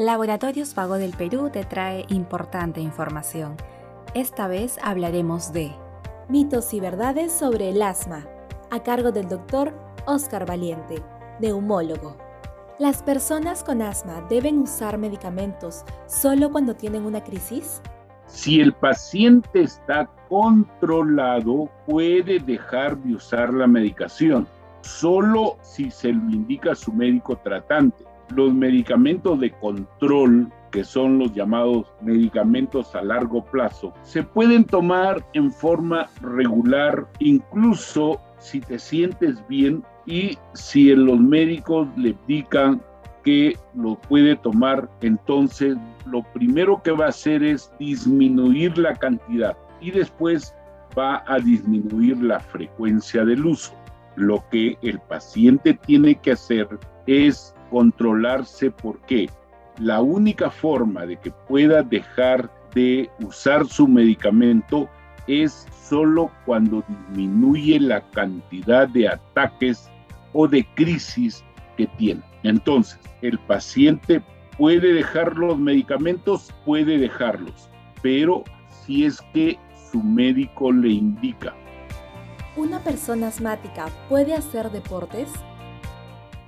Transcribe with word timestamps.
Laboratorios 0.00 0.74
Vago 0.74 0.94
del 0.94 1.10
Perú 1.10 1.50
te 1.52 1.62
trae 1.62 2.06
importante 2.08 2.80
información. 2.80 3.54
Esta 4.14 4.48
vez 4.48 4.78
hablaremos 4.82 5.52
de 5.52 5.72
mitos 6.26 6.72
y 6.72 6.80
verdades 6.80 7.30
sobre 7.30 7.68
el 7.68 7.82
asma, 7.82 8.26
a 8.70 8.82
cargo 8.82 9.12
del 9.12 9.28
doctor 9.28 9.74
Oscar 10.06 10.46
Valiente, 10.46 11.02
neumólogo. 11.38 12.16
¿Las 12.78 13.02
personas 13.02 13.62
con 13.62 13.82
asma 13.82 14.22
deben 14.30 14.60
usar 14.60 14.96
medicamentos 14.96 15.84
solo 16.06 16.50
cuando 16.50 16.74
tienen 16.74 17.04
una 17.04 17.22
crisis? 17.22 17.82
Si 18.24 18.58
el 18.58 18.72
paciente 18.72 19.64
está 19.64 20.08
controlado, 20.30 21.68
puede 21.86 22.38
dejar 22.38 22.96
de 22.96 23.16
usar 23.16 23.52
la 23.52 23.66
medicación, 23.66 24.48
solo 24.80 25.58
si 25.60 25.90
se 25.90 26.10
lo 26.10 26.30
indica 26.30 26.74
su 26.74 26.90
médico 26.90 27.36
tratante 27.36 28.02
los 28.34 28.52
medicamentos 28.52 29.40
de 29.40 29.50
control, 29.50 30.50
que 30.70 30.84
son 30.84 31.18
los 31.18 31.32
llamados 31.32 31.86
medicamentos 32.00 32.94
a 32.94 33.02
largo 33.02 33.44
plazo, 33.44 33.92
se 34.02 34.22
pueden 34.22 34.64
tomar 34.64 35.24
en 35.34 35.50
forma 35.50 36.08
regular, 36.22 37.08
incluso 37.18 38.20
si 38.38 38.60
te 38.60 38.78
sientes 38.78 39.46
bien 39.48 39.82
y 40.06 40.38
si 40.54 40.94
los 40.94 41.18
médicos 41.18 41.88
le 41.96 42.10
indican 42.10 42.80
que 43.24 43.56
lo 43.74 43.96
puede 43.96 44.36
tomar, 44.36 44.88
entonces 45.02 45.76
lo 46.06 46.22
primero 46.32 46.82
que 46.82 46.92
va 46.92 47.06
a 47.06 47.10
hacer 47.10 47.42
es 47.42 47.70
disminuir 47.78 48.76
la 48.78 48.94
cantidad 48.94 49.56
y 49.80 49.90
después 49.90 50.54
va 50.98 51.22
a 51.26 51.38
disminuir 51.38 52.22
la 52.22 52.40
frecuencia 52.40 53.24
del 53.24 53.44
uso. 53.44 53.74
Lo 54.16 54.42
que 54.50 54.76
el 54.82 54.98
paciente 55.00 55.74
tiene 55.74 56.14
que 56.16 56.32
hacer 56.32 56.68
es 57.06 57.54
controlarse 57.70 58.70
porque 58.70 59.28
la 59.78 60.00
única 60.02 60.50
forma 60.50 61.06
de 61.06 61.16
que 61.16 61.30
pueda 61.30 61.82
dejar 61.82 62.50
de 62.74 63.10
usar 63.20 63.66
su 63.66 63.88
medicamento 63.88 64.88
es 65.26 65.66
solo 65.88 66.30
cuando 66.44 66.84
disminuye 66.88 67.80
la 67.80 68.00
cantidad 68.10 68.88
de 68.88 69.08
ataques 69.08 69.90
o 70.32 70.46
de 70.46 70.66
crisis 70.74 71.44
que 71.76 71.86
tiene. 71.98 72.22
Entonces, 72.42 72.98
el 73.22 73.38
paciente 73.38 74.22
puede 74.58 74.92
dejar 74.92 75.36
los 75.36 75.58
medicamentos, 75.58 76.52
puede 76.64 76.98
dejarlos, 76.98 77.70
pero 78.02 78.44
si 78.84 79.04
es 79.04 79.20
que 79.32 79.58
su 79.90 80.02
médico 80.02 80.72
le 80.72 80.88
indica. 80.88 81.54
¿Una 82.56 82.80
persona 82.80 83.28
asmática 83.28 83.86
puede 84.08 84.34
hacer 84.34 84.70
deportes? 84.70 85.28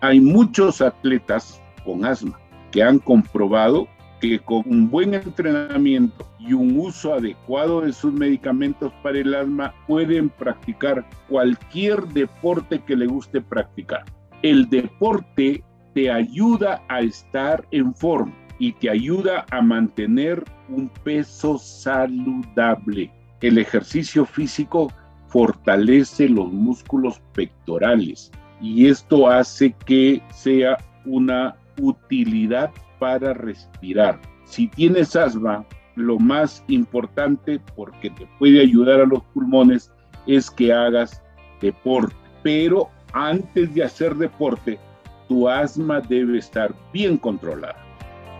Hay 0.00 0.20
muchos 0.20 0.80
atletas 0.80 1.60
con 1.84 2.04
asma 2.04 2.38
que 2.70 2.84
han 2.84 3.00
comprobado 3.00 3.88
que 4.20 4.38
con 4.38 4.62
un 4.66 4.88
buen 4.90 5.14
entrenamiento 5.14 6.24
y 6.38 6.52
un 6.52 6.78
uso 6.78 7.14
adecuado 7.14 7.80
de 7.80 7.92
sus 7.92 8.12
medicamentos 8.12 8.92
para 9.02 9.18
el 9.18 9.34
asma 9.34 9.74
pueden 9.88 10.28
practicar 10.28 11.04
cualquier 11.28 12.06
deporte 12.08 12.80
que 12.80 12.94
le 12.94 13.06
guste 13.06 13.40
practicar. 13.40 14.04
El 14.42 14.70
deporte 14.70 15.64
te 15.94 16.10
ayuda 16.12 16.80
a 16.88 17.00
estar 17.00 17.66
en 17.72 17.92
forma 17.92 18.32
y 18.60 18.72
te 18.74 18.90
ayuda 18.90 19.46
a 19.50 19.60
mantener 19.60 20.44
un 20.68 20.88
peso 21.02 21.58
saludable. 21.58 23.10
El 23.40 23.58
ejercicio 23.58 24.24
físico 24.24 24.92
fortalece 25.26 26.28
los 26.28 26.52
músculos 26.52 27.20
pectorales, 27.34 28.30
y 28.60 28.88
esto 28.88 29.28
hace 29.28 29.74
que 29.86 30.22
sea 30.32 30.78
una 31.04 31.56
utilidad 31.80 32.70
para 32.98 33.34
respirar. 33.34 34.20
Si 34.44 34.68
tienes 34.68 35.14
asma, 35.14 35.64
lo 35.94 36.18
más 36.18 36.64
importante 36.68 37.60
porque 37.76 38.10
te 38.10 38.26
puede 38.38 38.60
ayudar 38.60 39.00
a 39.00 39.06
los 39.06 39.22
pulmones 39.34 39.90
es 40.26 40.50
que 40.50 40.72
hagas 40.72 41.22
deporte. 41.60 42.14
Pero 42.42 42.88
antes 43.12 43.74
de 43.74 43.84
hacer 43.84 44.14
deporte, 44.14 44.78
tu 45.28 45.48
asma 45.48 46.00
debe 46.00 46.38
estar 46.38 46.74
bien 46.92 47.16
controlada. 47.16 47.76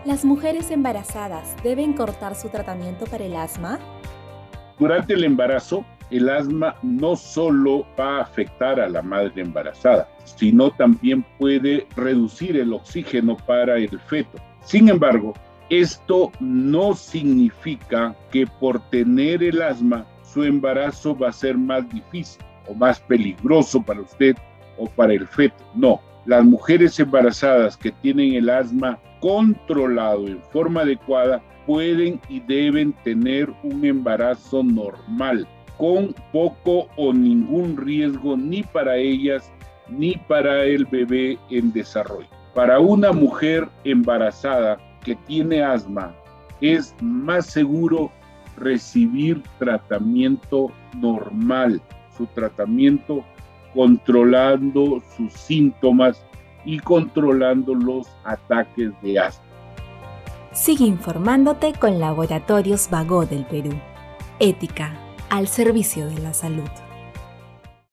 ¿Las 0.05 0.23
mujeres 0.23 0.71
embarazadas 0.71 1.55
deben 1.61 1.93
cortar 1.93 2.35
su 2.35 2.49
tratamiento 2.49 3.05
para 3.05 3.25
el 3.25 3.35
asma? 3.35 3.79
Durante 4.79 5.13
el 5.13 5.25
embarazo, 5.25 5.85
el 6.11 6.29
asma 6.29 6.75
no 6.81 7.15
solo 7.15 7.85
va 7.99 8.17
a 8.17 8.21
afectar 8.21 8.79
a 8.79 8.89
la 8.89 9.01
madre 9.01 9.41
embarazada, 9.41 10.09
sino 10.25 10.71
también 10.71 11.25
puede 11.37 11.87
reducir 11.95 12.57
el 12.57 12.73
oxígeno 12.73 13.37
para 13.37 13.77
el 13.77 13.99
feto. 13.99 14.37
Sin 14.61 14.89
embargo, 14.89 15.33
esto 15.69 16.31
no 16.39 16.95
significa 16.95 18.15
que 18.31 18.47
por 18.59 18.79
tener 18.89 19.43
el 19.43 19.61
asma 19.61 20.05
su 20.23 20.43
embarazo 20.43 21.17
va 21.17 21.29
a 21.29 21.33
ser 21.33 21.57
más 21.57 21.87
difícil 21.89 22.43
o 22.67 22.73
más 22.73 22.99
peligroso 22.99 23.81
para 23.81 24.01
usted 24.01 24.35
o 24.77 24.87
para 24.87 25.13
el 25.13 25.27
feto. 25.27 25.63
No, 25.75 26.01
las 26.25 26.43
mujeres 26.43 26.99
embarazadas 26.99 27.77
que 27.77 27.91
tienen 27.91 28.33
el 28.33 28.49
asma 28.49 28.99
controlado 29.19 30.27
en 30.27 30.41
forma 30.51 30.81
adecuada 30.81 31.41
pueden 31.65 32.19
y 32.29 32.39
deben 32.39 32.93
tener 33.03 33.51
un 33.63 33.85
embarazo 33.85 34.63
normal 34.63 35.47
con 35.79 36.13
poco 36.33 36.87
o 36.97 37.13
ningún 37.13 37.77
riesgo 37.77 38.35
ni 38.35 38.61
para 38.61 38.97
ellas 38.97 39.49
ni 39.87 40.15
para 40.27 40.65
el 40.65 40.85
bebé 40.85 41.39
en 41.49 41.71
desarrollo. 41.71 42.27
Para 42.53 42.79
una 42.79 43.11
mujer 43.13 43.67
embarazada 43.85 44.77
que 45.03 45.15
tiene 45.15 45.63
asma, 45.63 46.13
es 46.61 46.93
más 47.01 47.45
seguro 47.45 48.11
recibir 48.57 49.41
tratamiento 49.57 50.69
normal, 50.97 51.81
su 52.15 52.25
tratamiento 52.27 53.23
controlando 53.73 55.01
sus 55.15 55.31
síntomas 55.31 56.25
y 56.65 56.79
controlando 56.79 57.73
los 57.73 58.07
ataques 58.25 58.91
de 59.01 59.17
asma. 59.17 59.45
Sigue 60.51 60.83
informándote 60.83 61.71
con 61.73 61.99
Laboratorios 61.99 62.89
Vago 62.89 63.25
del 63.25 63.45
Perú. 63.45 63.71
Ética 64.39 65.08
al 65.29 65.47
servicio 65.47 66.07
de 66.07 66.19
la 66.19 66.33
salud. 66.33 66.69